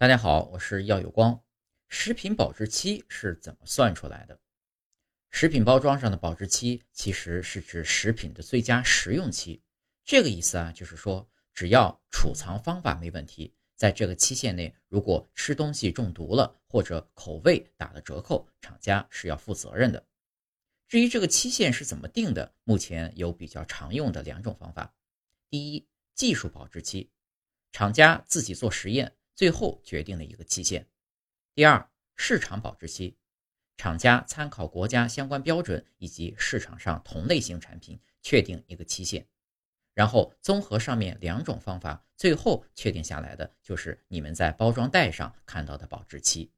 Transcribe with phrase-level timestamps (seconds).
[0.00, 1.42] 大家好，我是耀有光。
[1.88, 4.38] 食品保质期是怎么算出来的？
[5.32, 9.60] 食品包装上的保质期其实是指食品的最佳食用期。
[10.04, 20.06] 这个意思啊，就是说只要储藏方法没问题，在这个期限内，如果吃东西中毒了或者口味打了折扣，厂家是要负责任的。
[20.86, 24.94] 至于这个期限是怎么定的，目前有比较常用的两种方法。
[25.50, 27.10] 第一，技术保质期，
[27.72, 29.16] 厂家自己做实验。
[29.38, 30.84] 最后决定了一个期限。
[31.54, 33.14] 第二，市场保质期，
[33.76, 39.24] 厂家参考国家相关标准以及市场上同类型产品，确定一个期限。
[39.94, 46.50] 然后综合上面两种方法，最后确定下来的就是你们在包装袋上看到的保质期。